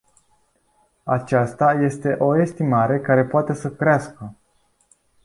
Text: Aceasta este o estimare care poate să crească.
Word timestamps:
Aceasta 1.03 1.71
este 1.73 2.15
o 2.19 2.41
estimare 2.41 2.99
care 3.01 3.25
poate 3.25 3.53
să 3.53 3.71
crească. 3.71 4.35